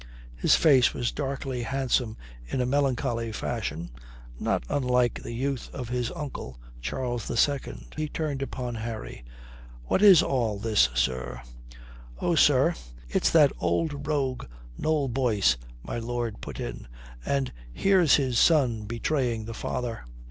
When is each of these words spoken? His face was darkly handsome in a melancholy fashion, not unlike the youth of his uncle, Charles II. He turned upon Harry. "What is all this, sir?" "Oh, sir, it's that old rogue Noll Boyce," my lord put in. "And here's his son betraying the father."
His 0.35 0.55
face 0.55 0.95
was 0.95 1.11
darkly 1.11 1.61
handsome 1.61 2.17
in 2.47 2.59
a 2.59 2.65
melancholy 2.65 3.31
fashion, 3.31 3.91
not 4.39 4.63
unlike 4.67 5.21
the 5.21 5.31
youth 5.31 5.69
of 5.73 5.89
his 5.89 6.11
uncle, 6.13 6.59
Charles 6.81 7.29
II. 7.29 7.87
He 7.95 8.09
turned 8.09 8.41
upon 8.41 8.73
Harry. 8.73 9.23
"What 9.85 10.01
is 10.01 10.23
all 10.23 10.57
this, 10.57 10.89
sir?" 10.95 11.43
"Oh, 12.19 12.33
sir, 12.33 12.73
it's 13.09 13.29
that 13.29 13.51
old 13.59 14.07
rogue 14.07 14.45
Noll 14.75 15.07
Boyce," 15.07 15.55
my 15.83 15.99
lord 15.99 16.41
put 16.41 16.59
in. 16.59 16.87
"And 17.23 17.53
here's 17.71 18.15
his 18.15 18.39
son 18.39 18.85
betraying 18.85 19.45
the 19.45 19.53
father." 19.53 20.05